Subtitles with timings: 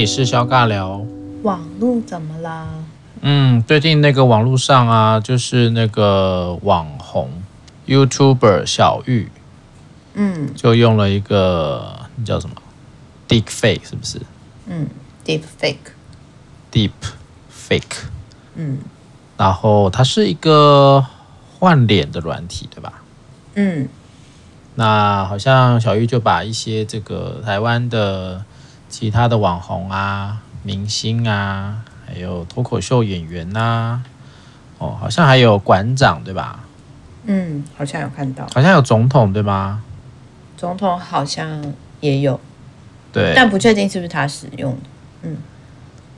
[0.00, 0.06] 里？
[0.06, 1.04] 是肖尬聊。
[1.42, 2.66] 网络怎么啦？
[3.20, 7.30] 嗯，最近那个网络上啊，就是那个网红
[7.86, 9.28] YouTuber 小玉，
[10.14, 12.56] 嗯，就用了一个那叫什么
[13.28, 14.20] Deep Fake 是不是？
[14.66, 14.88] 嗯
[15.24, 16.90] ，Deep Fake，Deep
[17.52, 18.04] Fake，
[18.54, 18.78] 嗯，
[19.36, 21.04] 然后它是一个
[21.58, 23.02] 换脸的软体，对吧？
[23.54, 23.88] 嗯，
[24.76, 28.44] 那好像小玉就把一些这个台湾的
[28.88, 34.02] 其他的网红啊、明星啊，还有脱口秀演员呐、啊，
[34.78, 36.60] 哦，好像还有馆长，对吧？
[37.26, 39.82] 嗯，好像有看到，好像有总统，对吗？
[40.56, 42.40] 总统好像也有，
[43.12, 44.80] 对，但不确定是不是他使用的。
[45.22, 45.36] 嗯，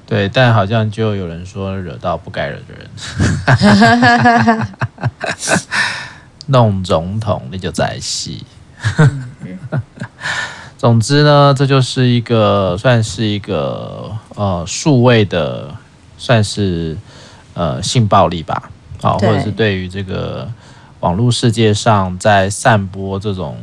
[0.06, 4.66] 对，但好像就有人说惹到不该惹的人。
[6.46, 8.44] 弄总统，那就在戏。
[10.80, 15.74] 总之呢，这就是一个算是一个呃数位的，
[16.16, 16.96] 算是
[17.52, 18.70] 呃性暴力吧，
[19.02, 20.50] 啊，或者是对于这个
[21.00, 23.58] 网络世界上在散播这种，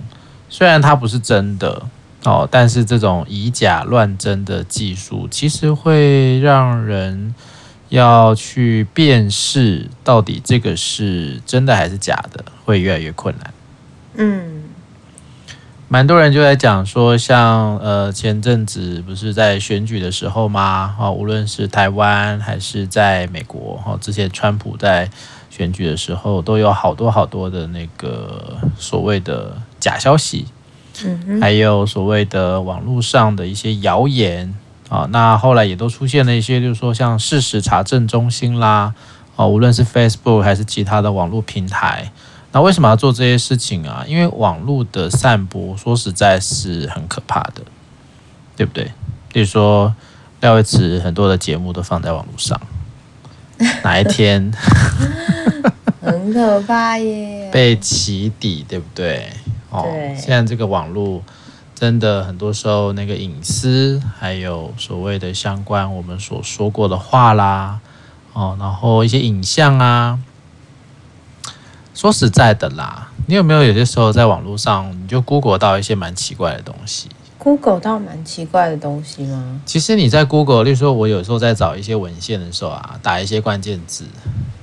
[0.48, 1.82] 虽然它不是真的
[2.24, 7.34] 哦，但是这种以假乱真的技术，其实会让人。
[7.90, 13.54] 要去辨识到底这个是真的还是假的，会越来越困难。
[14.16, 14.57] 嗯，
[15.90, 20.96] 蛮多人就在讲说，像呃前阵子不是在选举的时候吗？
[21.00, 25.10] 啊，无论是台湾还是在美国，哈，之前川普在
[25.50, 30.48] 选举的时候，都有好多好多的那个所谓的假消息，
[31.06, 34.54] 嗯，还有所谓的网络上的一些谣言。
[34.90, 38.94] 啊，那后来也都出现了一些，就是说像事实查证中心啦，
[39.36, 42.10] 啊，无论是 Facebook 还是其他的网络平台，
[42.58, 44.04] 那为什么要做这些事情啊？
[44.08, 47.62] 因为网络的散播，说实在是很可怕的，
[48.56, 48.92] 对不对？
[49.32, 49.94] 比如说
[50.42, 52.60] 廖伟慈很多的节目都放在网络上，
[53.86, 54.52] 哪一天
[56.02, 59.30] 很可怕耶，被起底，对不对？
[59.70, 59.86] 哦，
[60.16, 61.22] 现在这个网络。
[61.76, 67.80] 真的很多时候，那个隐私还有所谓的相关我们所说过的话啦，
[68.34, 70.18] 哦，然后一些影像啊，
[71.98, 77.10] 说实在的啦，你有没有有些时候在网络上你就 Google 到一些蛮奇怪的东西
[77.40, 79.60] ？Google 到蛮奇怪的东西吗？
[79.66, 84.06] 其实你在 Google，例如说我有时候在找一些文献的时候啊，打一些关键字，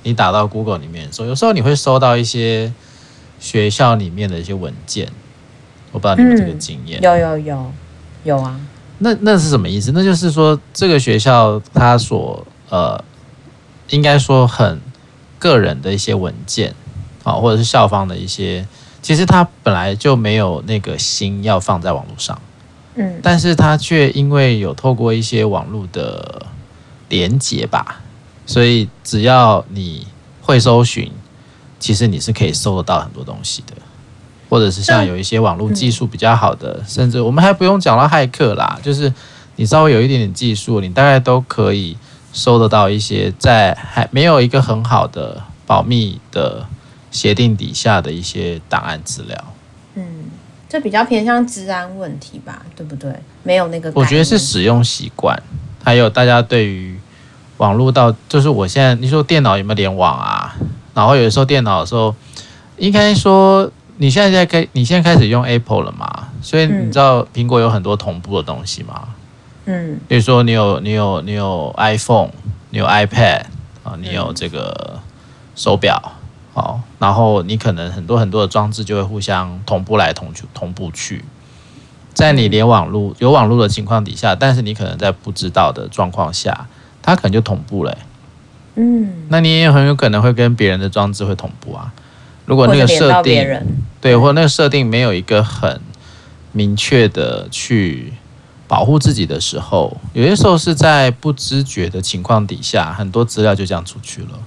[0.03, 2.71] 你打到 Google 里面的时候，有时候你会收到一些
[3.37, 5.09] 学校里面的一些文件。
[5.91, 7.71] 我不知道你们这个经验、嗯、有有有
[8.23, 8.57] 有啊？
[8.99, 9.91] 那那是什么意思？
[9.93, 13.03] 那就是说，这个学校它所呃，
[13.89, 14.79] 应该说很
[15.37, 16.73] 个人的一些文件
[17.25, 18.65] 啊，或者是校方的一些，
[19.01, 22.39] 其实他本来就没有那个心要放在网络上，
[22.95, 26.45] 嗯，但是他却因为有透过一些网络的
[27.09, 28.01] 连接吧，
[28.45, 30.07] 所以只要你
[30.41, 31.11] 会搜寻，
[31.77, 33.73] 其实你是可以搜得到很多东西的。
[34.47, 39.11] 或者是像有一些网络技术比较好的，甚至我们还不用讲到骇客啦，就是
[39.55, 41.97] 你稍微有一点点技术，你大概都可以
[42.31, 46.63] 搜得到一些在还没有一个很好的保密的
[47.15, 49.43] 协定底下的一些档案资料。
[49.95, 50.03] 嗯，
[50.67, 53.11] 这比较偏向治安问题吧，对不对？
[53.43, 55.41] 没有那个，我觉得是使用习惯，
[55.83, 56.99] 还有大家对于
[57.57, 60.55] 网络到，就是我现在你说电脑有没有联网啊？
[60.93, 62.13] 然后有时候电脑的时候，
[62.77, 63.71] 应该说。
[63.97, 66.27] 你现在在开，你现在开始用 Apple 了嘛？
[66.41, 69.07] 所以你知道苹果有很多同步的东西吗？
[69.63, 72.27] 嗯，比如说你有你有你有 iPhone，
[72.71, 73.43] 你有 iPad
[73.85, 74.99] 啊，你有这个
[75.55, 75.97] 手表，
[76.55, 81.25] 好，然后你可能很多很多的装置就会互相同步来同去同步去，
[82.13, 86.67] 在你连网络有网络的情况底下，但是你可能在不知道的状况下，
[87.01, 87.97] 它可能就同步了欸。
[88.75, 91.91] 嗯，那你也很有可能会跟别人的装置会同步啊。
[92.45, 93.45] 如果那个设定
[93.99, 95.81] 对，或那个设定没有一个很
[96.53, 98.13] 明确的去
[98.65, 104.39] 保护自己的时候，有些时候是在不知觉的情况底下，很多资料就这样出去了。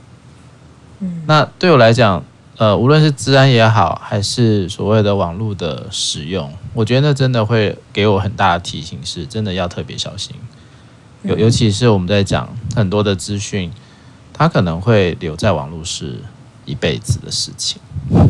[1.00, 2.24] 嗯，那对我来讲，
[2.56, 10.34] 呃，无论是治安也好，还是所谓的网络的使用，我觉得那真的会给我很大的提醒，是真的要特别小心。
[11.22, 13.70] 尤尤其是我们在讲很多的资讯，
[14.32, 16.16] 它可能会留在网络是
[16.64, 17.80] 一辈子的事情。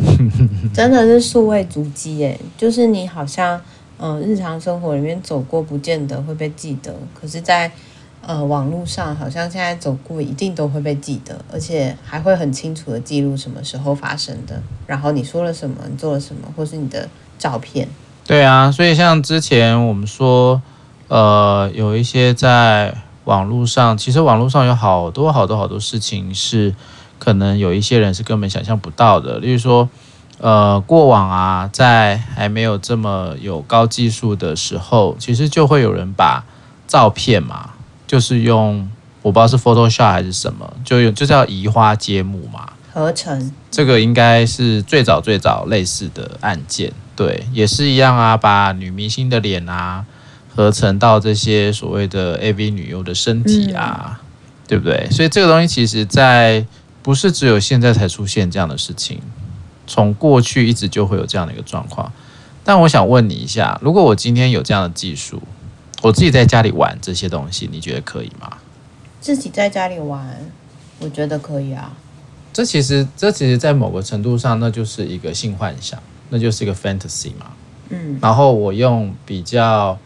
[0.73, 3.59] 真的是数位足迹耶，就是你好像
[3.99, 7.71] 嗯、呃、日常生活里面走过，不见得会被记得，可是，在
[8.25, 17.07] 呃网络上，好像现在走过一定都会被记得，而且还会很清楚的记录什么时候发生的，然后你说了什么，你做了什么，或是你的
[17.37, 17.87] 照片。
[18.25, 20.61] 对啊，所以像之前我们说，
[21.07, 22.93] 呃，有一些在
[23.23, 26.75] 网络上，其实网络上有好多好多好多事情是
[27.17, 29.39] 可能有一些人是根本想象不到的。
[29.39, 29.89] 例如说，
[30.39, 36.43] 呃，过往啊，在还没有这么有高技术的时候，其实就会有人把
[36.87, 37.71] 照片嘛，
[38.09, 38.89] 就是用
[39.21, 43.51] 我不知道是 Photoshop 还是什么，就用就叫移花接木嘛，合成。
[43.69, 50.05] 这个应该是最早最早类似的案件，对，也是一样啊，把女明星的脸啊。
[50.55, 54.25] 合成到这些所谓的 AV 女优的身体啊，嗯、
[54.67, 55.07] 对不对？
[55.09, 56.65] 所以这个东西其实，在
[57.01, 59.21] 不是只有现在才出现这样的事情，
[59.87, 62.11] 从过去一直就会有这样的一个状况。
[62.65, 65.41] 但我想问你一下，如果我今天有这样的技术，
[66.01, 68.57] 我自己在家里玩这些东西，你觉得可以吗？
[69.19, 70.39] 自己在家里玩，
[70.99, 71.95] 我觉得可以啊。
[72.51, 77.51] 这其实，这其实，在某个程度上，那就是一个性幻想，那就是一个 fantasy 嘛。
[77.89, 78.17] 嗯。
[78.21, 79.97] 然后我用比较。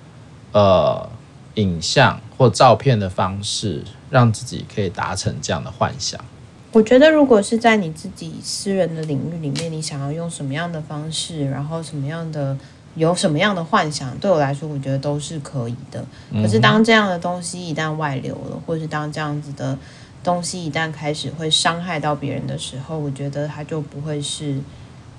[0.53, 1.09] 呃，
[1.55, 6.23] 影像或照片的方式，让自己可以达成这样的幻想。
[6.71, 12.55] 我觉得，如果是在你自己私人的领域里面，你想要用什么样的方式，然后什么样的
[12.95, 16.03] 有什么样的幻想，对我来说，我觉得都是可以的。
[16.31, 19.77] 可是，当这样的东西一旦外流了，或是当这样子的
[20.23, 24.59] 东西一旦开始会伤害到别人的时候，我觉得它就不会是，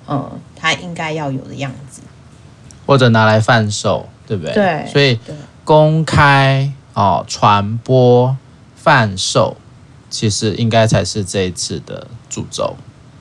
[0.06, 2.02] 呃，它应该要有的样子，
[2.86, 4.08] 或者拿来贩售。
[4.26, 4.54] 对不对？
[4.54, 5.20] 对，所以
[5.64, 8.34] 公开哦传播
[8.74, 9.54] 贩售，
[10.08, 12.74] 其实应该才是这一次的主轴。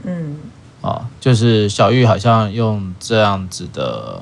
[0.03, 0.37] 嗯，
[0.79, 4.21] 哦，就是小玉好像用这样子的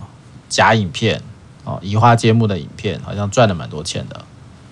[0.52, 1.20] 假影片
[1.64, 4.22] 哦，移花接木的影片，好像赚了蛮多钱的。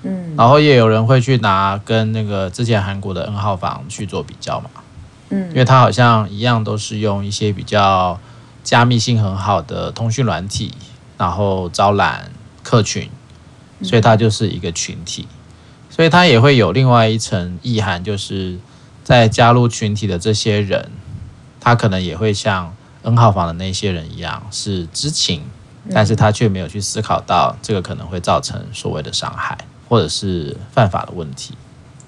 [0.04, 4.70] 嗯，然后也有人会去拿跟那个之前韩国的 N 号房去做比较嘛。
[5.30, 8.20] 嗯，因为他好像一样都是用一些比较
[8.64, 10.72] 加密性很好的通讯软体。
[11.20, 12.32] 然后招揽
[12.64, 13.10] 客群，
[13.84, 15.28] 所以它就是一个群体，
[15.90, 18.58] 所以它也会有另外一层意涵，就是
[19.04, 20.90] 在加入群体的这些人，
[21.60, 25.44] 他可能也会像 N 号房的那些人一样是知情，
[25.92, 31.54] 但是他却没有去思考到这个可能会造成所谓的伤害或者是犯法的问题。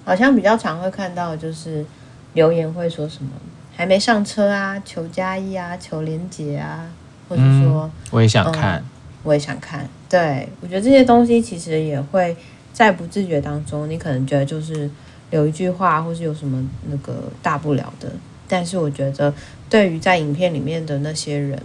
[0.06, 1.86] 好像比较常会看到就是
[2.34, 3.32] 留言会说什么
[3.76, 6.90] 还没上车啊，求加一啊，求连结啊，
[7.30, 8.80] 或者说、嗯、我也想看。
[8.80, 8.86] 嗯
[9.24, 12.36] 我也想看，对，我觉得这些东西其实也会
[12.74, 14.90] 在不自觉当中，你可能觉得就是
[15.30, 16.60] 留一句话，或是有什么
[16.90, 18.12] 那个大不了的。
[18.48, 19.32] 但是我觉得，
[19.70, 21.62] 对于在影片里面的那些人，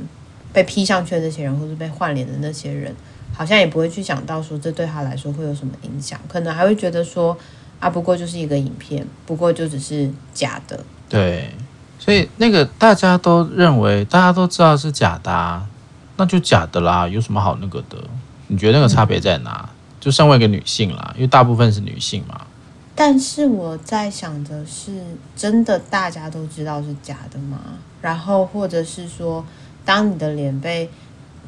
[0.57, 2.91] 被 P 上去的那些人，或是被换脸的那些人，
[3.35, 7.37] 好像也不会去想到说这对他来说会有什么影响，可能还会觉得说
[7.79, 10.83] 啊，不过就是一个影片，不过就只是假的。
[11.11, 11.51] 对，
[11.99, 15.69] 所以那个大家都认为，大家都知道是假的啊。
[16.17, 17.99] 那就假的啦，有什么好那个的？
[18.47, 19.69] 你觉得那个差别在哪？
[20.01, 22.47] 就身为一个女性啦，因为大部分是女性嘛。
[22.95, 25.05] 但是我在想的是，
[25.37, 27.59] 真的大家都知道是假的吗？
[28.01, 29.45] 然后或者是说，
[29.87, 30.91] 当你的脸被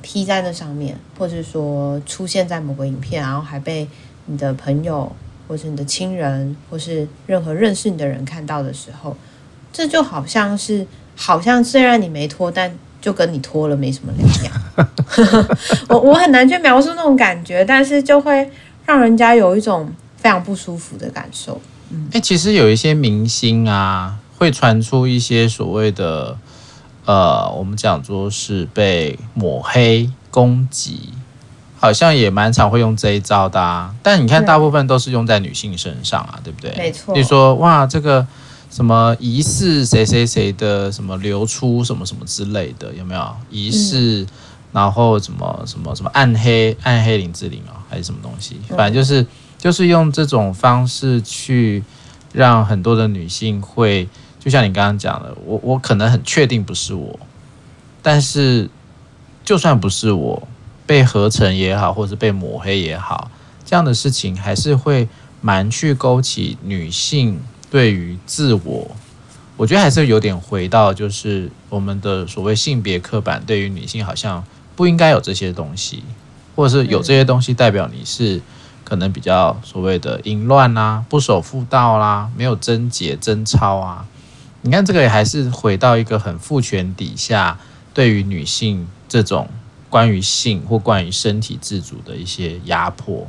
[0.01, 3.87] P 在那上面，或者说出现在某个影片，然后还被
[4.25, 5.13] 你的朋友，
[5.47, 9.15] 或是你的亲人，或是任何认识你的人看到的时候，
[9.71, 12.75] 这就好像是，好像虽然你没脱，但。
[13.01, 15.47] 就跟你脱了没什么两样，
[15.89, 18.51] 我我很难去描述那种感觉，但是就会
[18.85, 21.61] 让人家有一种非常不舒服的感受。
[21.91, 26.37] 嗯，欸，其实有一些明星啊，会传出一些所谓的
[27.09, 31.09] 呃，我们讲说是被抹黑攻击，
[31.79, 33.95] 好像也蛮常会用这一招的啊。
[34.03, 36.75] 但你看，大部分都是用在女性身上啊，对不对？
[36.77, 37.15] 没错。
[37.15, 38.27] 你说哇，这个。
[38.71, 44.27] 什么疑似谁谁谁的什么流出什么什么之类的有没有疑似？
[44.75, 48.61] 然后什么什么什么暗黑暗黑林志玲啊，还是什么东西？
[48.69, 51.83] 反正就是就是用这种方式去
[52.35, 54.07] 让很多的女性会，
[54.39, 57.19] 就像你刚刚讲的，我我可能很确定不是我，
[58.03, 58.69] 但是
[59.45, 60.49] 就算不是我，
[60.87, 63.31] 被合成也好，或是被抹黑也好，
[63.65, 65.09] 这样的事情还是会
[65.41, 67.41] 蛮去勾起女性。
[67.71, 68.91] 对于自我，
[69.59, 74.43] 我觉得还是有点回到，就是我们的所谓性别刻板，对于女性好像
[74.75, 76.03] 不应该有这些东西，
[76.57, 78.41] 或者是有这些东西代表你是
[78.85, 84.07] 可能比较所谓的淫乱啊、不守妇道啦、没有贞洁贞操啊。
[84.63, 87.59] 你看这个也还是回到一个很父权底下，
[87.95, 89.49] 对于女性这种
[89.89, 93.27] 关于性或关于身体自主的一些压迫。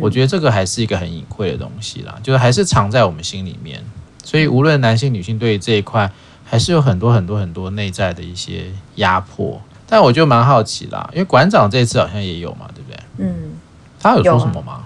[0.00, 3.82] 我觉得这个还是一个很隐晦的东西啦，就是还是藏在我们心里面。
[4.22, 6.10] 所以无论男性女性，对于这一块
[6.44, 9.60] 还是有很多很多很多内在的一些压迫。
[9.88, 13.00] 但我就蛮好奇啦，因为馆长这次好像也有嘛，对不对？
[13.16, 13.52] 嗯，
[13.98, 14.84] 他有说什么吗？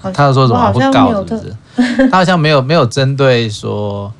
[0.00, 0.72] 啊、 他有说什么？
[0.72, 2.08] 不告是不是？
[2.08, 4.10] 他好像没有没有针对说，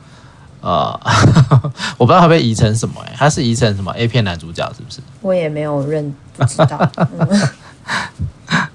[0.60, 1.00] 呃，
[1.96, 5.00] 我不知道他被移成什么哎、欸，他是移成什么 A 片男主角是不是？
[5.22, 6.90] 我也没有认不知道。
[6.96, 7.48] 嗯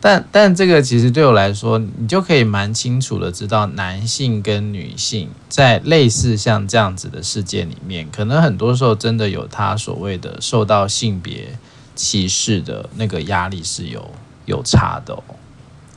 [0.00, 11.58] 但但这个其实对我来说，你就可以蛮清楚的知道，男性跟女性在类似像这样子的世界里面，可能很多时候真的有他所谓的受到性别
[11.96, 14.08] 歧视的那个压力是有
[14.46, 15.22] 有差的哦。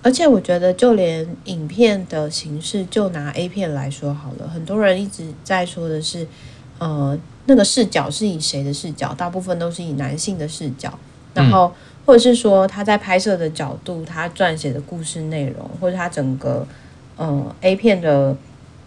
[0.02, 6.28] 而且我觉得，就连影片的形式，就拿 A 片来说好了，很多人一直在说的是，
[6.80, 9.14] 呃，那个视角是以谁的视角？
[9.14, 10.98] 大部分都是以男性的视角，
[11.34, 11.68] 然后。
[11.68, 11.72] 嗯
[12.04, 16.66] 或者是说他在拍摄的角度，他撰写的故事内容，或者他整个
[17.16, 18.36] 呃 A 片的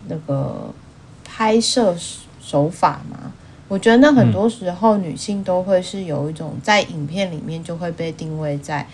[0.08, 0.74] 那个
[1.22, 1.94] 拍摄
[2.42, 3.32] 手法嘛，
[3.68, 8.84] 我觉得那很多时候女性都会是有一种在影片里面就会被定位在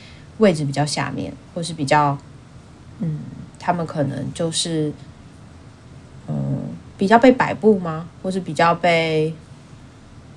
[0.40, 2.18] 位置比较下面，或是比较
[2.98, 3.20] 嗯，
[3.58, 4.92] 他们可能就是
[6.26, 6.34] 嗯
[6.98, 8.08] 比较被摆布吗？
[8.22, 9.32] 或是比较被。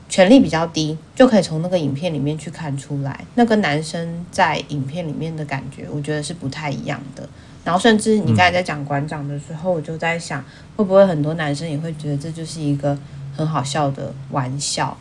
[0.10, 7.28] 权力比较低，就可以从那个影片里面去看出来，那个男生在影片里面的感觉，我觉得是不太一样的。
[7.64, 10.44] 然后，甚至你刚才在讲馆长的时候，我就在想，
[10.76, 12.96] 会不会很多男生也会觉得这就是一个
[13.36, 14.96] 很好笑的玩笑？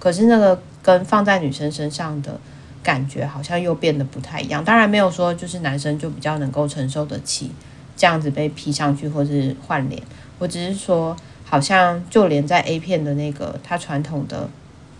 [0.00, 2.40] 可是那个跟放在女生身上的
[2.82, 4.64] 感觉，好像又变得不太一样。
[4.64, 7.50] 当然，没有说就是男生就比较能够承受得起
[7.96, 10.02] 这样子被 P 上去或是换脸，
[10.38, 11.16] 我只是说。
[11.42, 14.48] 好像就连在 A 片的那个他传统的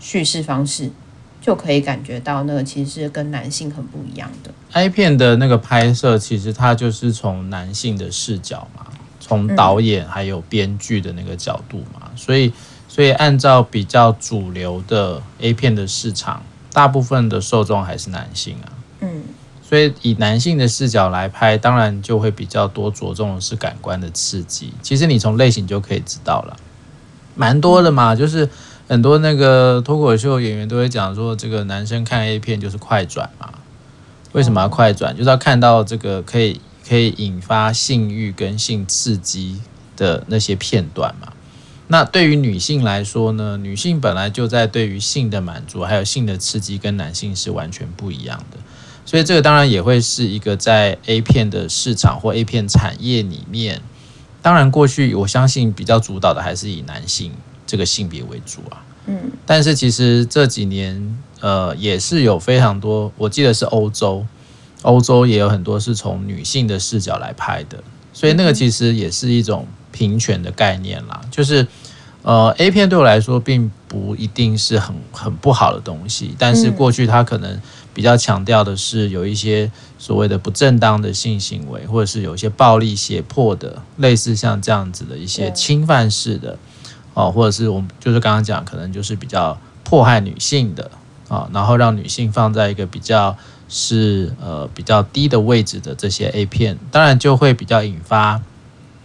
[0.01, 0.91] 叙事方式，
[1.39, 4.51] 就可以感觉到那个其实是跟男性很不一样的。
[4.73, 8.85] A 片的那个拍摄，其实它就是从男性的视角嘛，
[9.21, 12.51] 从导演还有编剧的那个角度嘛，所以
[12.89, 18.71] 所以按照比较主流的 A 片的市场，大部分的受众还是男性啊。
[19.01, 19.23] 嗯。
[19.63, 24.73] 所以以男性的视角来拍，当然就会比较多着重的是感官的刺激。
[24.81, 26.57] 其实你从类型就可以知道了，
[27.35, 28.13] 蛮多的嘛。
[28.13, 28.49] 就是
[28.89, 33.49] 很多那个脱口秀演员都会讲说，这个男生看 A 片就是快转嘛。
[34.33, 35.15] 为什么要快转？
[35.15, 39.61] 就是要看到这个可以可以引发性欲跟性刺激
[39.95, 41.31] 的那些片段嘛。
[41.91, 48.57] 那对于女性来说呢，女性本来就在对于性的满足还有性的刺激，跟男性是完全不一样的。
[49.05, 53.81] 所以这个当然也会是一个在 A 片的市场或 A 片产业里面，
[54.41, 57.33] 当然过去我相信比较主导的还是以男性
[57.67, 58.85] 这个性别为主啊。
[59.07, 64.25] 嗯，但是其实这几年呃也是有非常多，我记得是欧洲，
[64.83, 67.83] 欧洲也有很多是从女性的视角来拍的，
[68.13, 71.19] 所以那个其实也是一种平权的概念啦。
[71.29, 71.67] 就是
[72.23, 77.59] 呃 A 片对我来说并不一定是很很不好的东西，但是过去它可能。
[77.93, 86.57] 比较强调的是有一些所谓的不正当的性行为，或者是有一些暴力胁迫的，类似像这样子的一些侵犯式的，
[87.13, 90.89] 哦，或者是我们就是刚刚讲，可能就是比较迫害女性的
[91.27, 93.35] 啊，然后让女性放在一个比较
[93.67, 98.41] 是呃比较低的位置的这些 A 片，当然就会比较引发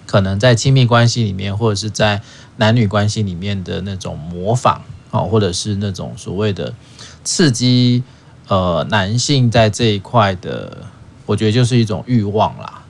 [0.07, 2.23] 可能在亲密关系里面，或者是在
[2.57, 6.75] 男女关系里面的那种模仿啊，或者是那种所谓的
[7.25, 8.03] 刺激。
[8.49, 10.87] 呃，男性在这一块的，
[11.27, 12.85] 我觉得就是一种欲望啦。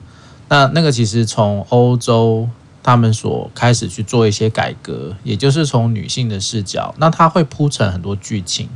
[0.49, 2.47] 那那个其实从欧洲
[2.83, 8.69] 他们所开始去做一些改革，也就是从女性的视角，那它会铺成很多剧情。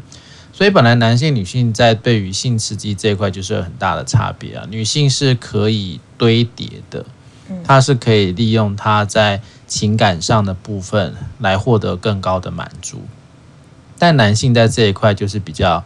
[0.51, 4.65] 所以本来男性、女性在对于性刺激这一块就是有很大的差别啊。
[4.67, 7.05] 女性是可以堆叠的，
[7.63, 9.39] 她是可以利用她在
[9.71, 13.03] 情感上的部分来获得更高的满足，
[13.97, 15.83] 但男性在这一块就是比较。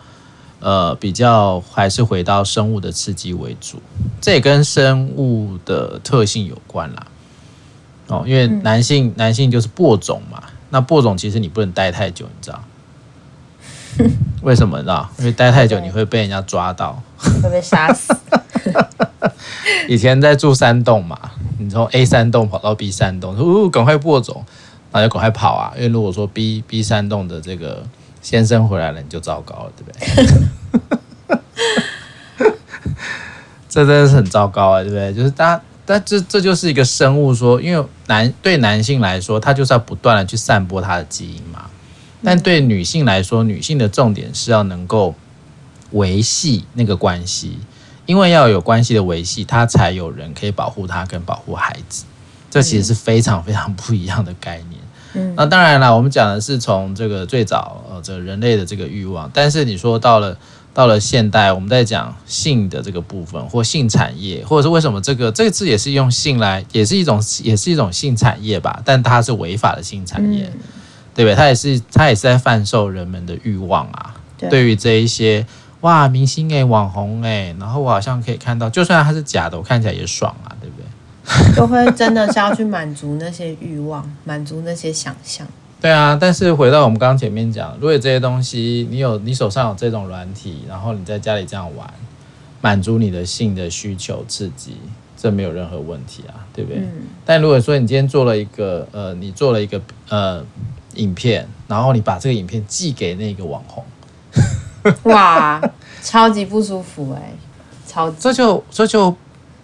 [0.62, 3.80] 呃，比较还是回到生物的刺激为主，
[4.20, 7.06] 这也跟生物的特性有关啦。
[8.08, 12.64] 哦，因为男性、嗯、男性就是播种嘛，那播种其实你不能待太久，你知道？
[14.44, 14.82] 为什么？
[14.84, 15.08] 呢？
[15.20, 17.02] 因为待太久你会被人家抓到，
[17.42, 18.16] 会被杀死。
[19.88, 21.18] 以前在住山洞嘛，
[21.60, 24.44] 你从 A 山洞跑到 B 山洞，说哦，赶快播种，
[24.92, 25.74] 那就赶快跑啊！
[25.76, 27.84] 因为如果说 B B 山洞的这个。
[28.26, 30.02] 先生回来了，你就糟糕了，对不对？
[33.70, 35.14] 这真的是很糟糕啊，对不对？
[35.14, 41.70] 就是大家，但这这就是一个生物说，因为男对男性来说，他就是要不断的去散播他的基因嘛。
[42.26, 45.14] 但对女性来说，女性的重点是要能够
[45.92, 47.60] 维系那个关系，
[48.08, 52.04] 因为要有关系的维系，她才有人可以保护她跟保护孩子。
[52.50, 55.36] 这其实是非常非常不一样的概念。
[55.36, 60.38] 那当然了，我们讲的是从这个最早呃，这个人类的这个欲望，但是你说到了
[60.74, 68.82] 到了现代，我们在讲性的这个部分，或性产业，或者是为什么这个这个字也是用性来，也是一种也是一种性产业吧？
[68.84, 70.60] 但它是违法的性产业，嗯、
[71.16, 71.36] 对不对？
[71.36, 74.14] 他也是他也是在贩售人们的欲望啊。
[74.38, 75.44] 对，于这一些
[75.82, 80.86] 哇，明星哎，网红哎，然后我好像可以看到，就算它是假的，我看起来也爽啊，对不对？
[81.56, 85.48] 就会真的是要去满足那些欲望， 满足那些想象。
[85.82, 91.88] 对啊，但是回到我们刚刚前面讲，如果这些东西你有，你手上有这种软体，然后你在家里这样玩，
[92.62, 94.78] 满足你的性的需求刺激，
[95.16, 96.80] 这没有任何问题啊，对不对？
[96.82, 97.04] 嗯。
[97.24, 100.44] 但如果说你今天做了一个呃，你做了一个呃
[100.96, 103.84] 影片，然后你把这个影片寄给那个网红，
[105.12, 105.62] 哇，
[106.02, 107.34] 超级不舒服哎，
[107.88, 109.16] 超级，这就这就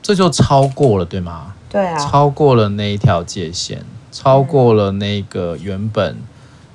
[0.02, 1.54] 这就超过了，对吗？
[1.70, 3.84] 对啊，超过了那一条界限。
[4.14, 6.18] 超过了那个原本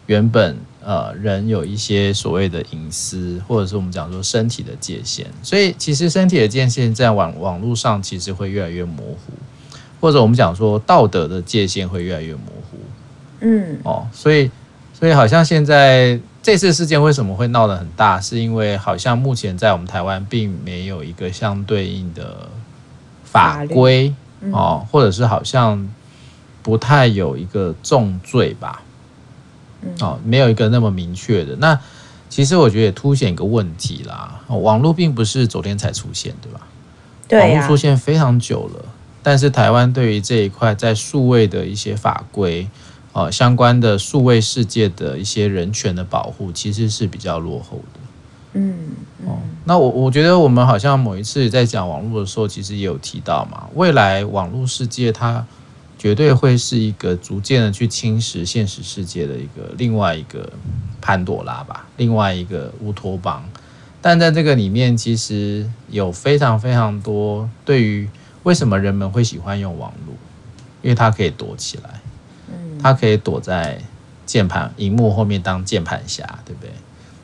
[0.07, 9.35] 原本呃人有一些所谓的隐私，或者是我们讲说身体的界限，所以其实身体的界限在网网络上其实会越来越模糊，
[10.01, 12.56] 或者我们讲说道德的界限会越来越模糊。
[13.41, 14.51] 嗯，哦，所以
[14.93, 22.49] 所以好像现在这次事件为什么会闹得很大，是因为好像目前在我们台湾并没有一个相对应的
[23.25, 24.15] 法规
[24.53, 25.89] 哦，或者是好像。
[26.63, 28.83] 不太有一个重罪吧，
[30.01, 31.55] 哦，没有一个那么明确的。
[31.61, 31.79] 那
[32.29, 36.61] 其实我觉得也凸显一个问题啦，网络并不是昨天才出现，对吧？
[37.29, 38.85] 对啊，网络出现非常久了，
[39.23, 42.67] 但是台湾对于这一块在数位的一些法规，
[43.17, 48.01] 呃，相关的数位世界的一些人权的保护，其实是比较落后的。
[48.53, 48.91] 嗯，
[49.25, 55.47] 哦，那我我觉得我们好像某一次在讲网络的时候，其实也有提到嘛，未来网络世界它。
[55.99, 60.53] 绝对会是一个逐渐的去侵蚀现实世界的一个另外一个
[61.01, 63.43] 潘朵拉吧，另外一个乌托邦。
[64.03, 68.07] 但在这个里面，其实有非常非常多对于
[68.43, 70.15] 为什么人们会喜欢用网络，
[70.83, 72.03] 因为它可以躲起来，
[72.87, 73.79] 嗯，它可以躲在
[74.25, 76.71] 键盘荧幕后面当键盘侠，对不对？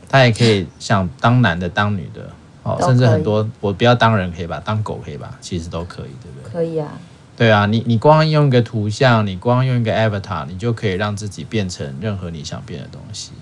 [0.09, 2.29] 他也可以想当男的当女的，
[2.63, 6.53] 哦，甚至很多我不要当人可以吧，当狗可以吧，其实都可以，对不对？
[6.53, 6.89] 可以啊。
[7.35, 13.33] 对啊，你你光用一个图像，你光用一个 avatar，你就可以让自己变成任何你想变的东西，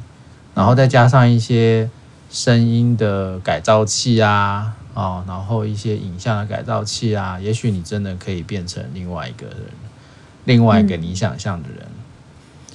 [0.55, 1.91] 然后再加上一些
[2.31, 9.57] 声音的改造器啊，哦，然后一些影像的改造器啊，也许你真的可以变成另外一个人，
[10.45, 11.79] 另外一个你想象的人。
[11.81, 12.00] 嗯。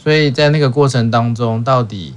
[0.05, 2.13] 所以在那个过程当中，到底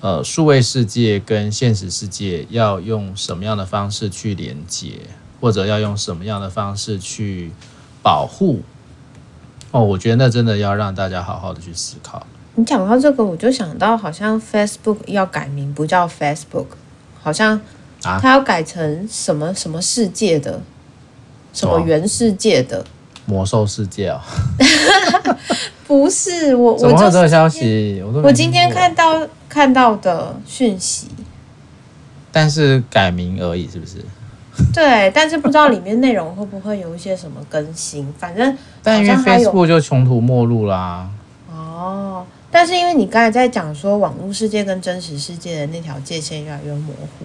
[0.00, 4.92] 呃数位世界跟现实世界要用什么样的方式去连接，
[5.40, 7.50] 或者要用什么样的方式去
[8.04, 8.62] 保护
[9.72, 12.24] 哦，我觉得那真的要让大家好好的去思考。
[12.54, 16.66] 你讲到这个，我就想到好像 Facebook 要改名，不叫 Facebook，
[17.20, 17.60] 好像
[18.00, 20.62] 它要改成什么什么世界的，
[21.52, 22.86] 什么原世界的
[23.26, 24.22] 魔兽世界啊？
[25.88, 28.00] 不是我，我怎么会有这个消息？
[28.04, 31.08] 我我今天看到看到的讯息，
[32.30, 34.04] 但是改名而已，是不是？
[34.74, 41.08] 对，但是不知道里面内容会不会有一些什么更新，反正但因为 Facebook 就穷途末路啦。
[41.50, 47.24] 哦，但是因为你刚才在讲说网络世界跟真实世界的那条界限越来越模糊，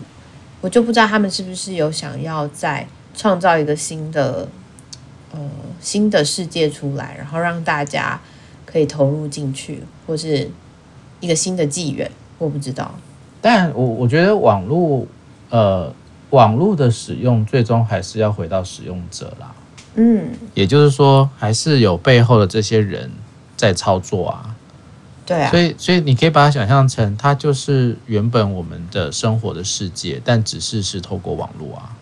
[0.61, 4.47] 我就不知道他们是不是有想要再创造一个新的
[5.33, 5.39] 呃
[5.81, 8.21] 新的世界出来，然后让大家
[8.73, 10.49] 可以投入进去，或是
[11.19, 12.91] 一个新的纪元，我不知道。
[13.39, 15.05] 但我我觉得网络
[15.51, 15.93] 呃。
[16.33, 19.53] 网络的使用最终还是要回到使用者啦，
[19.93, 23.11] 嗯，也就是说，还是有背后的这些人
[23.55, 24.55] 在操作啊，
[25.27, 31.95] 对啊，所以所以你可以把它想象成，它就是原本我们的生活的世界，但只是是透过网络啊，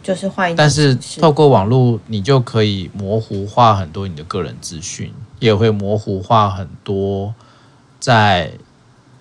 [0.00, 7.34] 就是换一，但是透过网络，你就可以模糊化很多你的个人资讯，也会模糊化很多
[8.00, 8.52] 在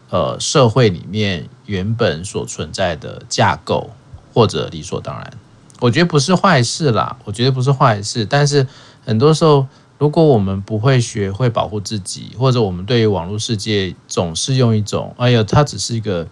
[0.09, 3.89] 呃社会里面原本所存在的架构。
[4.33, 5.31] 或者理所当然，
[5.79, 7.15] 我觉得不是坏事啦。
[7.23, 8.67] 我觉得不是坏事，但是
[9.05, 9.65] 很多时候，
[9.97, 16.27] 如果我们不会学会保护自己，或者我们对于网络世界总是用一种“哎呀，它只是一个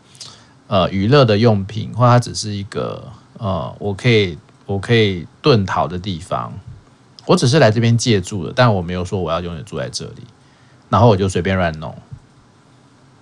[0.67, 3.01] 呃娱乐的用品”，或它只是一个
[3.37, 6.51] 呃我可以我可以遁逃的地方，
[7.25, 10.23] 我只是来这边借住的，但我没有说我要永远住在这里，
[10.89, 11.95] 然后我就随便乱弄，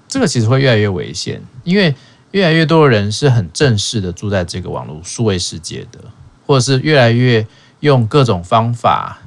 [0.08, 1.96] 这个其实会越来越危险，因为。
[2.32, 6.00] 越来越多的人是很正式的住在这个网络数位世界的，
[6.48, 7.46] 或者是越来越
[7.82, 9.20] 用各种方法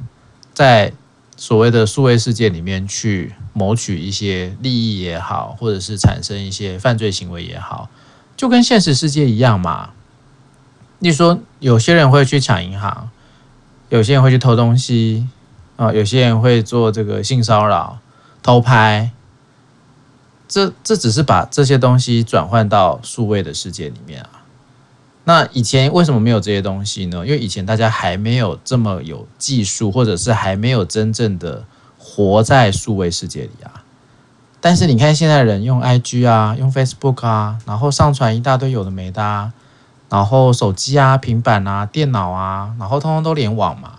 [0.54, 0.90] 在
[1.36, 7.90] 所谓的数位世界里面去谋取一些利益也好，或者是产生一些犯罪行为也好，
[8.38, 9.90] 就跟现实世界一样嘛。
[11.00, 13.10] 你说，有些人会去抢银行，
[13.94, 15.28] 有些人会去偷东西
[15.76, 17.98] 啊，有些人会做这个性骚扰、
[18.42, 19.12] 偷拍。
[20.48, 24.42] 这这只是把这些东西转换到数位的世界里面啊。
[25.22, 27.24] 那以前为什么没有这些东西呢？
[27.24, 31.64] 因为以前大家还没有这么有技术，或者是还没有真正的
[31.96, 33.84] 活在数位世界里啊。
[34.60, 39.52] 但是你看现在人用 IG 啊，用 Facebook 啊，然后上传一大堆有的没的啊，
[40.14, 43.94] 然后手机啊、平板啊、电脑啊，然后通通都联网嘛。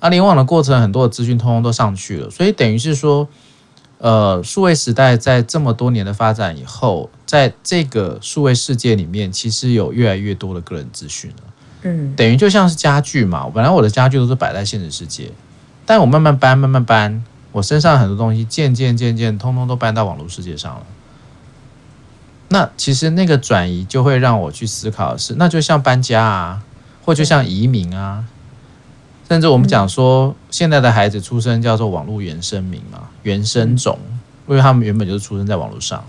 [0.00, 3.28] 那联网的过程，很多的资讯通通都上去了，所以等于是说。
[4.02, 11.42] 呃，数位时代在这么多年的发展以后，在这个数位世界里面，其实有越来越多的个人资讯了。
[11.82, 15.30] 嗯，等于就像是家具嘛，本来我的家具都是摆在现实世界，
[15.84, 20.82] 但我慢慢搬，慢慢搬，我身上很多东西渐渐渐渐通通都搬到网络世界上了。
[22.52, 26.62] 那其实那个转移就会让我去思考的是，那就像搬家啊，
[27.04, 28.24] 或就像移民啊。
[29.28, 33.96] 甚至我们讲说，现在的孩子出生叫做网络原生民嘛，原生种，
[34.48, 36.02] 因为他们原本就是出生在网络上。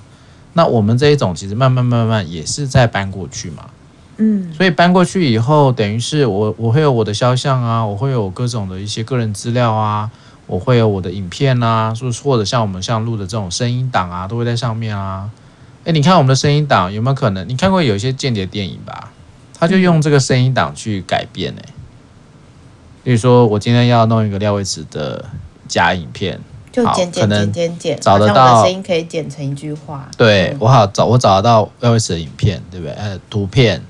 [0.53, 3.65] 那我们这一种其实慢慢慢慢也是在搬过去嘛，
[4.17, 10.09] 嗯，所以搬过去以后，等于是我我会有我的肖像啊，我会有各种的一些个人资料啊，
[10.47, 15.29] 我会有我的影片啊，说或者像我们像录的这种声音档啊，都会在上面啊。
[15.83, 17.47] 诶，你看我们的声音档有没有可能？
[17.49, 19.11] 你看过有一些间谍电影吧？
[19.59, 21.65] 他就用这个声音档去改变诶。
[23.03, 25.25] 比如说，我今天要弄一个廖伟慈的
[25.67, 26.39] 假影片，
[26.71, 30.07] 就剪剪剪剪剪，找得到声音可以剪成一句话。
[30.15, 32.93] 对、嗯、我好找，我找得到廖伟慈的影片，对不对？
[32.93, 33.81] 呃，图片，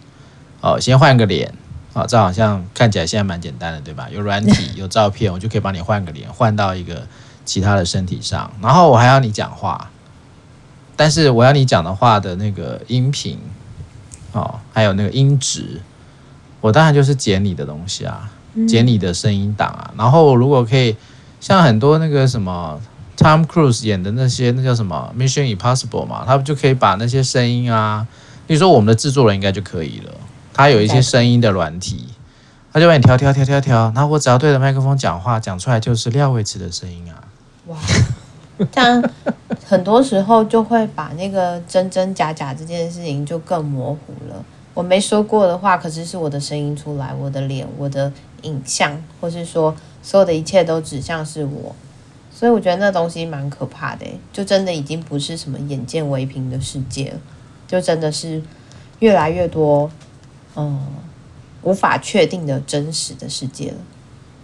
[0.61, 1.53] 哦，先换个脸，
[1.91, 4.07] 哦，这好像看起来现在蛮简单的，对吧？
[4.09, 7.05] 有软体， 有照片，我就可以帮你换个脸，换到一个
[7.43, 8.49] 其他的身体上。
[8.61, 9.90] 然后我还要你讲话，
[11.01, 13.39] 但是我要你讲的话的那个音频，
[14.33, 15.81] 哦，还有那个音质，
[16.59, 18.29] 我当然就是剪你的东西啊。
[18.67, 20.95] 剪你的声音档啊，然后如果可以，
[21.39, 22.79] 像很多那个什么
[23.17, 28.05] Tom Cruise 演的那些，那叫什么 Mission Impossible 嘛，他们就可以把那些声音啊，
[28.45, 30.11] 比如说我们的制作人应该就可以了，
[30.53, 32.09] 他有一些声音的软体，
[32.71, 37.17] 他就帮你调调调调调，然后我只要对着麦克风讲话，讲出来就是廖伟慈的声音啊。
[37.67, 37.77] 哇，
[38.71, 39.03] 这样
[39.65, 44.43] 很多时候就会把那个真真假假这件事情就更模糊了。
[44.73, 48.11] 我没说过的话，可是是我的声音出来，我的脸，我的。
[48.43, 51.75] 影像，或是说所有的一切都指向是我，
[52.33, 57.19] 所以我觉得那东西蛮可怕的，就真的已经不是什么眼见为凭的世界了，
[57.67, 58.41] 就真的是
[58.97, 59.91] 越来越多，
[60.55, 60.87] 嗯，
[61.61, 63.77] 无法确定的真实的世界了。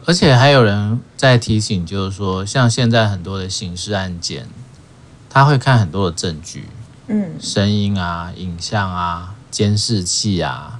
[0.08, 4.48] 而且还有人在提醒，就是说，像现在很多的刑事案件，
[5.30, 6.70] 他会看很多的证据，
[7.08, 10.80] 嗯，声音啊、影像啊、监视器啊。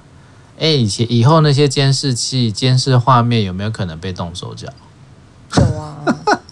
[0.58, 4.66] 哎，以前以后那些监视器、监视画面有没有可能被动手脚？
[5.58, 5.98] 有啊，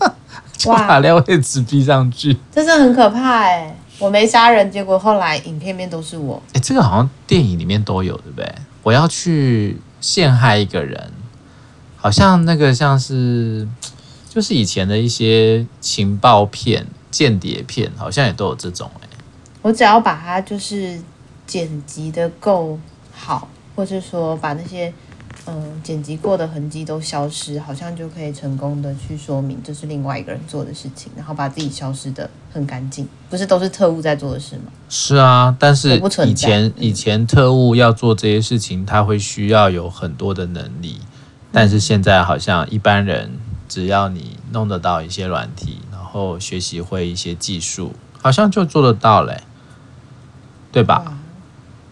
[0.69, 3.75] 哇，把廖伟慈逼上去，这是很可怕哎！
[3.99, 6.43] 我没杀人，结果后来影片面都是我。
[6.53, 8.55] 哎，这个好像电影里面都有，对不对？
[8.83, 11.11] 我要去陷害一个人，
[12.07, 13.67] 好像那个像是
[14.33, 19.09] 就是以前的一些情报片、间谍片，好像也都有这种哎。
[19.61, 21.01] 我只要把它就是
[21.49, 22.79] 剪辑的够
[23.13, 23.49] 好。
[23.75, 24.91] 或是说把那些
[25.47, 34.73] 嗯剪辑过的痕迹都消失，好像就可以成功的去说明这是另外一个人做的事情，然后把自己消失的很干净，不是都是特务在做的事吗？
[34.89, 40.99] 是啊，但是以前以前特务要做这些事情，他会需要有很多的能力，
[41.57, 49.41] 但是现在好像一般人只要你弄得到一些软体，然后学习会一些技术，好像就做得到嘞，
[50.71, 51.17] 对吧？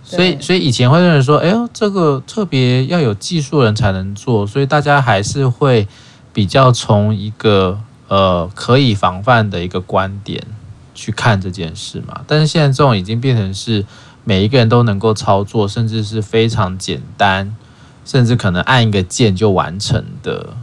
[0.03, 5.89] 所以，所以以前会认为说，哎呦，这个特别要有技术人才能做，所以大家还是会
[6.35, 10.47] 比较从一个呃可以防范的一个观点
[10.95, 12.21] 去看这件事嘛。
[12.27, 13.87] 但是现在这种已经变成是
[14.25, 17.57] 每一个人都能够操作，甚至是非常简单，
[18.05, 20.55] 甚至可能按一个键就完成的。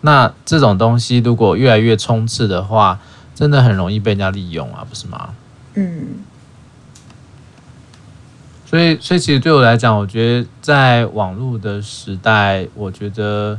[0.00, 2.98] 那这种东西如果越来越充斥的话，
[3.34, 5.30] 真的很容易被人家利用啊，不是吗？
[5.74, 6.06] 嗯。
[8.66, 13.58] 所以，所以其实对我来讲，我觉得在网络的时代，我觉得，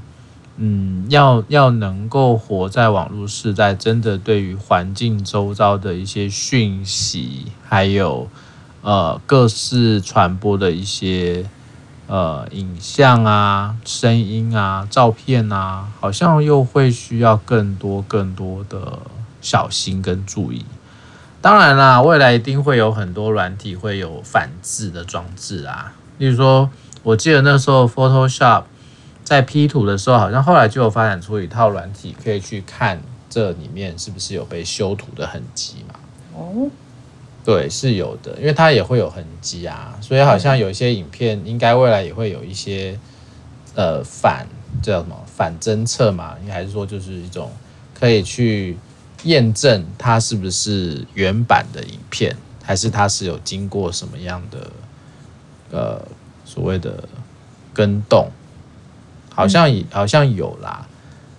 [0.56, 8.30] 嗯，要要能够活在网络时代，真的对于环境周遭的一些讯息，还有
[8.82, 11.46] 呃各式传播的一些
[12.12, 19.00] 呃影像啊、声音啊、照片啊，好像又会需要更多更多的
[19.40, 20.66] 小心跟注意。
[21.40, 25.94] 当然啦，未来一定会有很多软体会有反制的装置啊。
[26.18, 26.70] 例如说，
[27.02, 28.64] 我记得那时候 Photoshop
[29.24, 35.96] 在 P 图的时候，好像后来就有发展出一套软体，可以去看这里面是不是有被修图的痕迹嘛？
[36.36, 36.70] 哦，
[37.44, 43.00] 对，是有的，因为它也会有痕迹啊，所以好像有一些影片，应该未来也会有一些
[43.76, 44.46] 呃反
[44.84, 46.36] 叫什么反侦测嘛？
[46.42, 47.52] 应该还是说就是一种
[47.94, 48.78] 可以去
[49.24, 54.72] 验证它是不是原版的影片，还是它是有经过什么样的？
[55.74, 56.02] 呃，
[56.44, 57.08] 所谓的
[57.74, 58.30] 跟动，
[59.34, 60.86] 好像也好像有啦，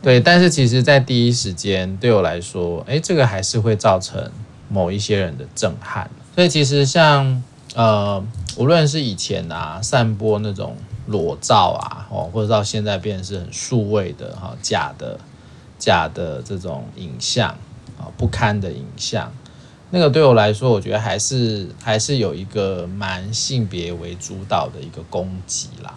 [0.01, 4.33] 对，但是其实，在第一时间对我来说，哎，这个还是会造成
[4.73, 6.11] 某一些人的震撼。
[6.35, 7.43] 所以其实像
[7.75, 8.25] 呃，
[8.57, 15.19] 无论是以前啊，散播那种裸照啊，哦，或者到现在变成是很数位的哈，假的
[15.79, 17.51] 假的这种影像
[17.99, 19.31] 啊，不堪的影像。
[19.91, 25.93] 那个对我来说，我觉得还是还是有一个蛮性别为主导的一个攻击啦。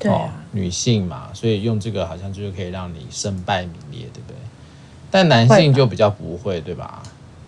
[0.00, 4.36] 对啊，哦，女性嘛，所以用这个好像就是可以让你身败名裂，对不对？
[5.10, 7.02] 但男性就比较不会，对吧？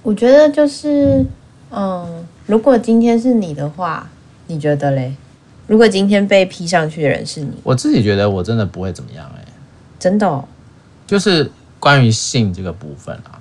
[0.04, 1.24] 我觉得就是，
[1.70, 4.06] 嗯，如果今天是你的话，
[4.46, 5.16] 你觉得嘞？
[5.66, 9.44] 如果今天被 P 上去的人是你，我自己觉得我真的不会怎么样，哎，
[9.98, 10.44] 真的哦，
[11.06, 13.40] 就是关于性这个部分啊，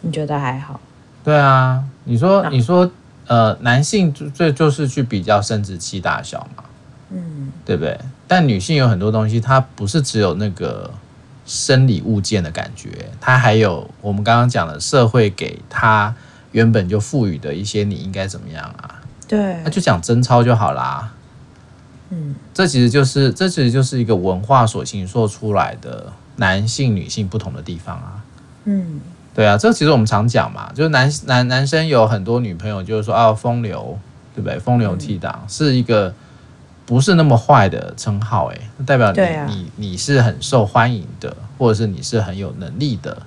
[0.00, 0.80] 你觉得还好？
[1.22, 2.90] 对啊，你说你说，
[3.26, 6.64] 呃，男性最就是去比较生殖器大小嘛，
[7.10, 7.98] 嗯，对不对？
[8.26, 10.90] 但女性有很多东西，它不是只有那个
[11.48, 16.14] 生理物件的感觉，它还有我们刚刚讲的社会给他
[16.52, 19.00] 原本就赋予的一些你应该怎么样啊？
[19.26, 21.10] 对，那就讲贞操就好啦。
[22.10, 28.22] 嗯，这其实就是这其实就是一个文化所形塑出来的男性女性不同的地方啊。
[28.64, 29.00] 嗯。
[29.34, 33.96] 对啊，这其实我们常讲嘛，就是男男男生有很多女朋友，就是说啊，风流，
[34.34, 34.58] 对不对？
[34.58, 36.12] 风流倜傥、嗯、是一个
[36.88, 43.18] 不是那么坏的称号，哎，代表你、啊、你你是很受欢迎的，或者是你是很有能力的，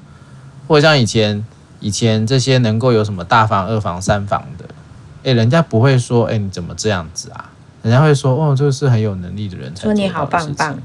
[0.67, 1.45] 或者像以前
[1.79, 4.65] 以前这些能够有什么大房、二房、三房的，
[5.23, 7.51] 哎，人家不会说，哎，你怎么这样子啊？
[7.83, 9.89] 人家会说，哦，这个是很有能力的人才的。
[9.89, 10.75] 说你好棒棒，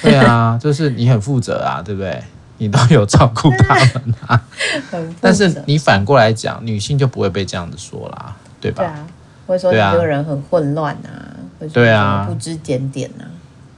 [0.00, 2.22] 对啊， 就是你很负责啊，对不对？
[2.58, 4.40] 你都有照顾他们啊，
[5.20, 8.84] 但是你反过来讲，女性就不会被这样子说啦，对吧？
[8.84, 9.06] 对啊，
[9.48, 11.31] 会说你这个人很混乱啊，
[11.68, 13.28] 对啊，不知检点啊。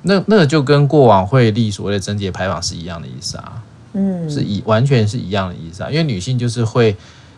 [0.02, 3.62] 那那个就跟过往会立所谓的贞洁牌坊是一样的意思啊，
[3.94, 5.90] 嗯，是一完全是一样的意思啊。
[5.90, 6.94] 因为女性就是会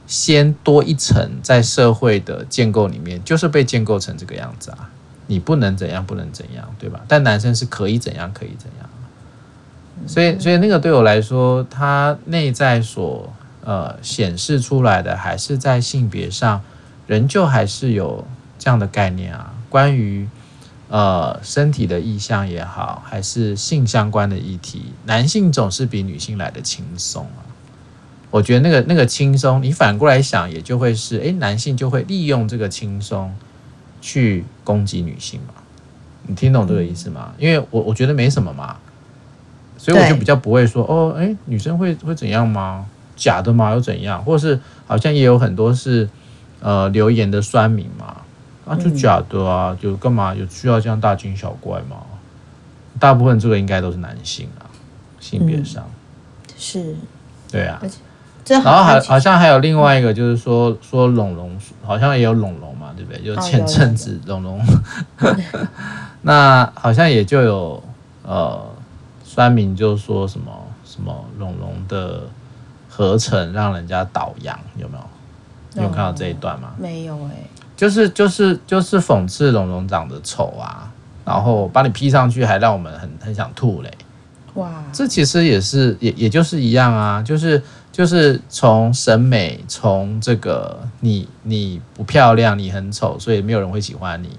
[0.07, 4.91] 先多一层在社会的建构里面，就是被建构成这个样子啊，
[5.29, 7.01] 你不能怎样，不能怎样，对吧？
[7.07, 8.89] 但男生是可以怎样，可以怎样。
[10.07, 13.33] 所以，所以那个对我来说，他内在所
[13.65, 16.61] 呃显示出来的，还是在性别上，
[17.07, 18.27] 仍旧还是有
[18.59, 19.55] 这样的概念啊。
[19.71, 20.29] 关于
[20.89, 27.43] 呃身体的意向也好，还是性相关的议题，男性总是比女性来的轻松啊。
[28.31, 33.35] 我觉得那个那个轻松，你反过来想，也就会是，诶，男性就会利用这个轻松
[34.01, 35.55] 去攻击女性嘛。
[36.27, 37.33] 你听懂这个意思吗？
[37.39, 38.77] 因为我我觉得没什么嘛。
[39.79, 42.87] 所以我就比较不会说哦，哎，女生会会怎样吗？
[43.15, 43.71] 假的吗？
[43.73, 44.23] 又怎样？
[44.25, 46.09] 或者是好像也有很多是
[46.61, 48.23] 呃留言的酸民嘛，
[48.67, 51.97] 啊，就假的啊，就干嘛有需要这样大惊小怪吗？
[52.99, 54.67] 大部分这个应该都是男性啊，
[55.21, 56.97] 性别上、嗯、是，
[57.51, 57.81] 对啊，
[58.47, 63.23] 然后还好像还有另外一个就是说说龙龙，好像也有龙龙嘛，对不对？
[63.23, 64.61] 就前阵子龙龙，
[66.23, 67.83] 那好像也就有
[68.23, 68.65] 呃。
[69.29, 70.51] 酸民就说什么
[70.83, 72.23] 什么龙龙的
[72.89, 75.05] 合成让人家倒洋，有没有？
[75.75, 76.73] 你有看到这一段吗？
[76.79, 80.91] 没有哎、欸，就是就是就是讽刺龙龙长得丑啊，
[81.25, 83.91] 然后把你 P 上去，还让我们很很想吐嘞。
[84.55, 87.63] 哇，这其实也是也也就是一样啊，就是
[87.93, 94.31] 就是从审美，从这个你你不漂亮，你很丑，所以没有人会喜欢你。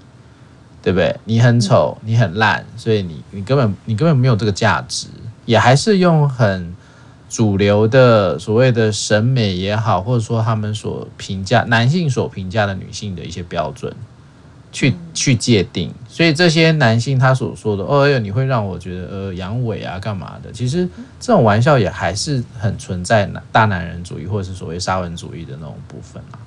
[0.80, 1.14] 对不对？
[1.24, 5.08] 你很丑，你很烂，所以你你根本你根本没有这个价值，
[5.44, 6.72] 也还是用很
[7.28, 13.94] 主流的所谓的审美也好，或者说他们所评价男性所评价的女性的一些标准
[14.72, 20.52] 去去界定，所以这些男性他所说的哦哟，你会让我觉得呃阳痿啊干嘛的？
[20.52, 20.88] 其实
[21.20, 26.38] 这种玩笑也还是很存在大男人主义或者是所谓沙文主义的那种部分啊。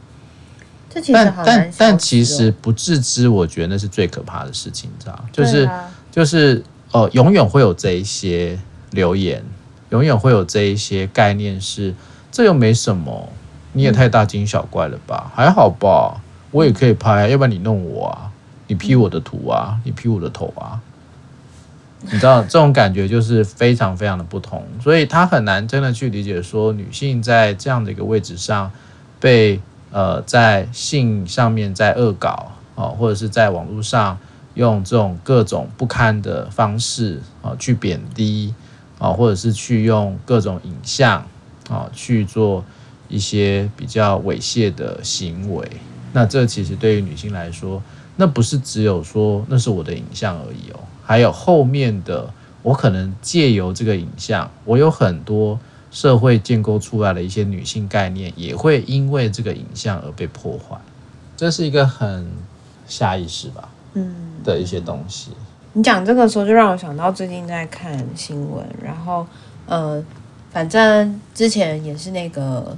[1.13, 5.25] 但但但其实不自知，我觉得那是最可怕的事情，你知道？
[5.31, 5.69] 就是
[6.11, 8.59] 就是呃，永远会有这一些
[8.91, 9.41] 留言，
[9.91, 11.95] 永远会有这一些概念是，是
[12.31, 13.29] 这又没什么，
[13.73, 15.31] 你也太大惊小怪了吧？
[15.33, 18.31] 还好吧，我也可以拍，要不然你弄我啊？
[18.67, 20.79] 你 P 我的图啊，你 P 我的头啊，
[22.01, 28.71] 你知道 这种感觉就是非常非常的不同，所以他很难真的去理解说女性在这样的一个位置上
[29.19, 29.59] 被
[29.91, 34.17] 呃在性上面在恶搞啊，或者是在网络上
[34.53, 38.53] 用这种各种不堪的方式啊去贬低
[39.01, 41.25] 啊，或者是去用各种影像
[41.67, 42.63] 啊去做
[43.09, 45.67] 一些比较猥亵的行为。
[46.13, 47.81] 那这其实对于女性来说，
[48.15, 55.59] 那不是只有说那是我的影像而已哦，还有后面的我可能借由这个影像，我有很多
[55.89, 60.77] 社会建构出来的一些女性概念，也会因为这个影像而被破坏。
[61.35, 62.29] 这是一个很
[62.85, 65.31] 下意识吧，嗯，的一些东西。
[65.73, 69.25] 你讲这个时候，就让我想到最近在看新闻，然后
[69.65, 70.03] 呃，
[70.51, 72.75] 反正之前也是那个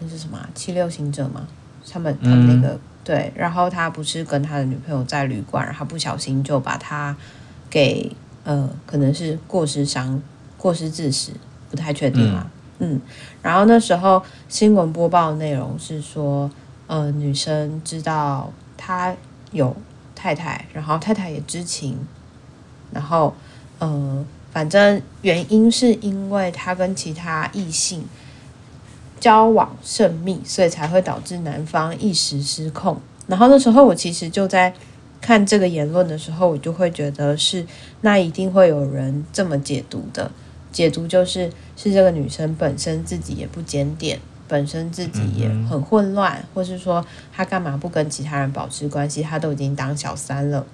[0.00, 1.46] 那是什么七六行者嘛？
[1.90, 7.16] 他们他们那个、嗯、对，然后他不是跟他的女朋友在旅馆，然后不小心就把他
[7.68, 8.10] 给
[8.44, 10.22] 呃，可能是过失伤
[10.56, 11.32] 过失致死，
[11.70, 12.48] 不太确定啊。
[12.78, 13.00] 嗯，嗯，
[13.42, 16.48] 然后那时候新闻播报的内容是说，
[16.86, 19.14] 呃，女生知道他
[19.50, 19.74] 有
[20.14, 21.98] 太太，然后太太也知情，
[22.96, 23.34] 然后
[23.78, 28.04] 呃，反正原因是因为他跟其他异性。
[29.18, 33.00] 交往甚密，所以才会导致男方一时失控。
[33.26, 34.72] 然后那时候我其实就在
[35.22, 37.66] 看这个言论的时候，我就会觉得是
[38.02, 40.30] 那一定会有人这么解读的。
[40.70, 49.22] 解读就是是这个女生本身自己也不检点，本身自己也很混乱，嗯、或是说她干嘛不跟其他人保持关系？
[49.22, 50.64] 她都已经当小三了，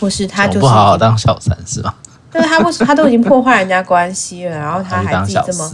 [0.00, 1.94] 或是他就是不好好当小三是吧？
[2.30, 5.72] 对，他不， 他都已经破坏人家关系了，然后他还自己这么。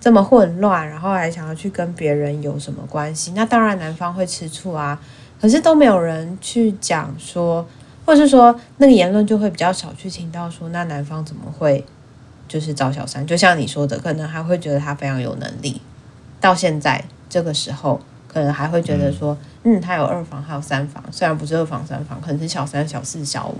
[0.00, 3.32] 这么混乱，然后还想要去跟别人有什么关系？
[3.34, 5.00] 那当然男方会吃醋啊。
[5.40, 7.66] 可是都没有人去讲说，
[8.04, 11.82] 或者是说那个言论就会比较少去听到说，那男方怎么会
[12.46, 13.26] 就是找小三？
[13.26, 15.80] 就像你说的，可能还会觉得他非常有能力。
[16.38, 17.98] 到现在这个时候，
[18.34, 23.54] 可能还会觉得说，嗯，他有二房，还有三房，虽然不是二房三房，可能是小三、小四、小五。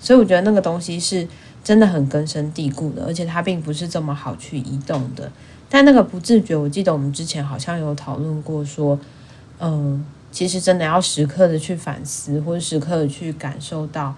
[0.00, 1.26] 所以我觉得那个东西是
[1.62, 5.30] 真的很根深蒂固的，而且它并不是这么好去移动的。
[5.70, 8.98] 但那个不自觉，我记得我们之前好像有讨论过，说，
[9.60, 14.12] 嗯，其实真的要时刻的去反思，或者时刻的去感受到，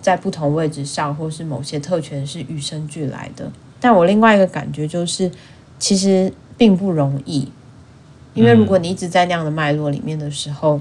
[0.00, 3.52] 在不同位置上，或是某些特权是与生俱来的。
[3.78, 5.30] 但我另外一个感觉就是，
[5.78, 7.50] 其实并不容易，
[8.34, 10.80] 因为如果你一直在那样的脉络里面的时候，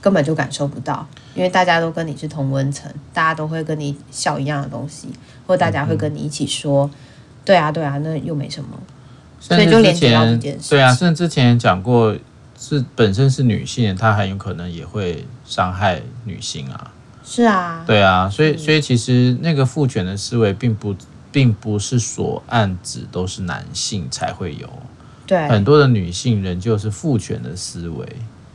[0.00, 5.08] 根本就感受不到，因为大家都跟你是同温层，大家都会跟你笑一样的东西，
[5.46, 6.90] 或大家会跟你一起说。
[7.44, 8.70] 对啊，对啊，那又没什么，
[9.40, 10.70] 所以就连接到这件事。
[10.70, 12.14] 对啊，甚至之前讲过，
[12.58, 16.92] 是本身是女性，她很有可能也会伤害女性啊。
[17.24, 20.94] 是啊，对啊，所以所以其实那个父权的思维，并不
[21.32, 24.68] 并不是所案子都是男性才会有，
[25.30, 28.04] 对，很多的女性仍旧是父权的思维，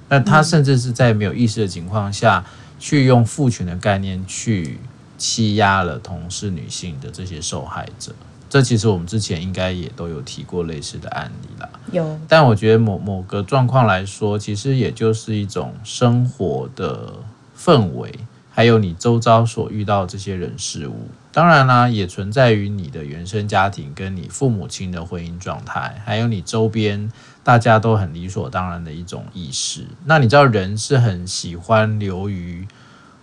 [0.10, 2.44] 那她甚至是在没有意识的情况下，
[2.78, 4.78] 去用父权的概念去
[5.18, 8.12] 欺压了同是女性的这些受害者。
[8.50, 11.70] 这其实我们之前应该也都有提过类似的案例啦。
[11.94, 17.14] 有，但我觉得某某个状况来说，其实也就是一种生活的
[17.58, 18.14] 氛围，
[18.52, 21.08] 还有你周遭所遇到这些人事物。
[21.36, 27.12] 当然啦，也存在于你的原生家庭跟你父母亲的婚姻状态，还有你周边
[27.44, 29.86] 大家都很理所当然的一种意识。
[30.06, 32.66] 那你知道人是很喜欢流于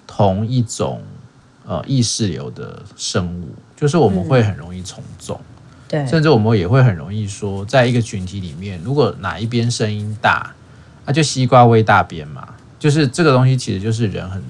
[0.06, 1.00] 同一种
[1.64, 3.54] 呃意识流的生物。
[3.74, 10.52] 就是我们会很容易从众，嗯，对，甚至我们也会很容易说，在一个群体里面，如果哪一边声音大，
[11.06, 12.46] 那、啊、就西瓜喂大边嘛。
[12.78, 14.42] 就是这个东西，其实就是人很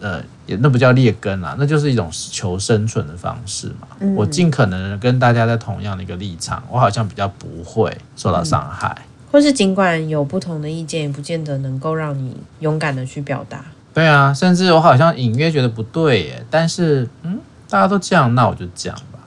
[0.00, 3.88] 呃，也那不叫劣根啊，那就是一种求生存的方式嘛。
[4.00, 13.64] 嗯、我尽可能跟大家在同样的一个立场，我好像比较不会受到伤害，嗯，或是尽管有不同的意见，也不见得能够让你勇敢的去表达。
[13.94, 17.38] 对啊，甚至我好像隐约觉得不对耶，但是嗯。
[17.68, 19.18] 大家都这样，那我就这样吧。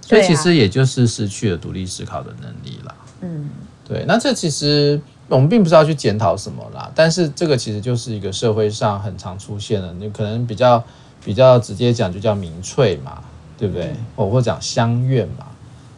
[0.00, 2.94] 所以其实也就是失去了独立思考的能力啦。
[3.20, 3.50] 嗯，
[3.84, 4.04] 对。
[4.06, 5.00] 那这其实
[5.30, 10.82] 我们并不是要去检讨什么啦，但是这个其实就是一个社会上很常出现的，你可能比较
[11.24, 13.22] 比较直接讲，就叫民粹嘛，
[13.56, 13.94] 对不对？
[14.16, 15.46] 或或讲乡愿嘛，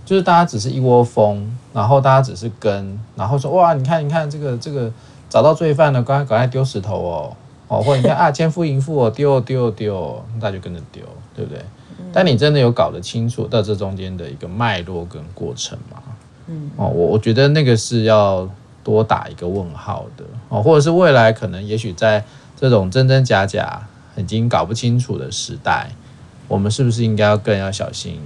[0.04, 4.92] 就是大家只是一窝蜂，然后大家只是跟，然后说哇，你看你看这个这个
[5.30, 7.36] 找到罪犯了，赶快赶快丢石头哦
[7.68, 11.02] 哦，或者你看啊，奸夫淫妇哦，丢丢丢，大家就跟着丢，
[11.34, 11.62] 对不对？
[12.12, 16.02] 但你真的有搞得清楚到这中间的一个脉络跟过程吗？
[16.48, 18.46] 嗯，哦，我我觉得那个是要
[18.82, 22.24] 多打一个问号的哦，或者是未来可能也许在
[22.56, 23.80] 这种真真假假
[24.16, 25.90] 已经搞不清楚的时代，
[26.48, 28.20] 我们是不是应该要更要小心，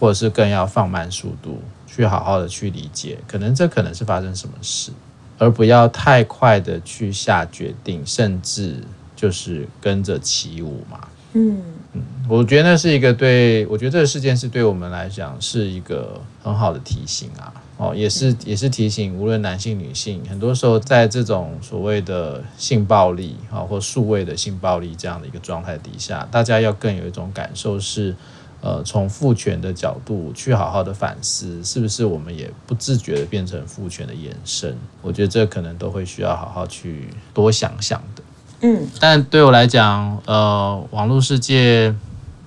[0.00, 4.90] 或者是更要放慢速度，去好好的去理解，可能这可能是发生什么事，
[5.38, 8.82] 而不要太快的去下决定，甚至
[9.14, 11.08] 就是跟着起舞嘛。
[11.34, 17.52] 嗯嗯，我觉得那是一个对，我觉得这个事件是对我们来讲是一个很好的提醒啊。
[17.78, 28.16] 哦，也是也是提醒，无论男性女性，很多时候在这种所谓的性暴力啊，或数位的性暴力这样的一个状态底下，大家要更有一种感受是，
[28.60, 34.76] 呃，从父权的角度去好好的反思，是不是我们也不自觉的变成父权的延伸？
[35.00, 38.22] 我觉得这可能都会需要好好去多想想的。
[38.62, 41.94] 嗯，但对我来讲，呃，网络世界。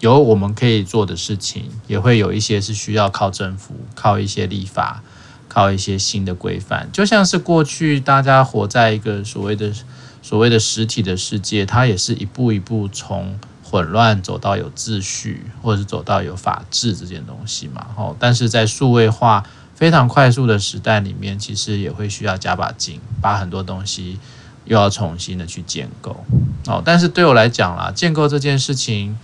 [0.01, 5.03] 有我们可以做的事情，也会有一些是需要靠政府、靠一些立法、
[5.52, 6.88] 靠一些新的规范。
[6.93, 9.74] 就像是过去大家活在一个所谓的
[10.22, 17.88] 所谓的实体的世界，它也是一步一步从混乱走到有秩序，或者是走到有法治这件东西嘛。
[17.97, 19.43] 哦，但是在数位化
[19.76, 24.18] 非常快速的时代里面，其实也会需要加把劲，把很多东西
[24.64, 26.24] 又要重新的去建构。
[26.68, 29.18] 哦，但是对我来讲啦，建构这件事情。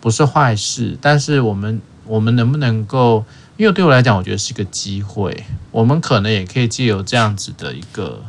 [0.00, 3.24] 不是坏事，但是我们我们能不能够？
[3.58, 5.44] 因为对我来讲，我觉得是一个机会。
[5.72, 8.22] 我们可能也可以借由这样子的一个，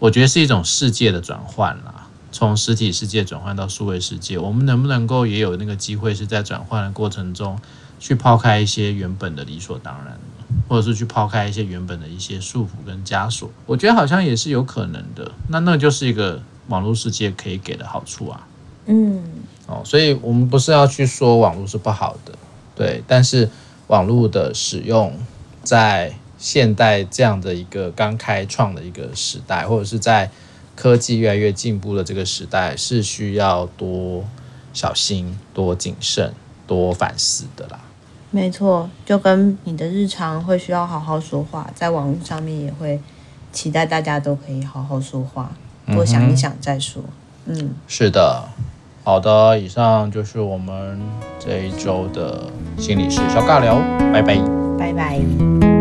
[0.00, 4.36] 我觉得是一种世界的转换啦，从实体世界转换到数位世界。
[4.36, 7.56] 我们能不能够也有那个机会，是在转换的过程中，
[8.00, 10.18] 去抛开一些原本的理所当然，
[10.66, 13.48] 或者是去抛开一些原本的一些束缚跟枷锁？
[13.66, 15.30] 我觉得好像也是有可能的。
[15.46, 18.44] 那那就是一个网络世界可以给的好处啊。
[18.86, 19.22] 嗯。
[19.68, 22.32] 哦，所以我们不是要去说网络是不好的，
[22.74, 23.48] 对，但是
[23.88, 25.12] 网络的使用
[25.62, 30.30] 在现代这样的一个刚开创的一个时代，或者是在
[30.74, 34.24] 科技越来越进步的这个时代，是需要多
[34.72, 36.34] 小心、多谨慎、
[36.66, 37.80] 多反思的啦。
[38.30, 43.00] 没错，就跟你的日常会需要好好说话，在网络上面也会
[43.52, 45.50] 期待大家都可以好好说话，
[45.86, 47.02] 多想一想再说。
[47.46, 48.48] 嗯，嗯，是的。
[49.06, 51.00] 好的，以上就是我们
[51.38, 52.42] 这一周的
[52.76, 53.76] 心理师小尬聊，
[54.12, 54.36] 拜拜，
[54.76, 55.75] 拜拜。